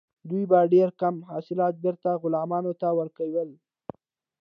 [0.29, 3.49] دوی به ډیر کم حاصلات بیرته غلامانو ته ورکول.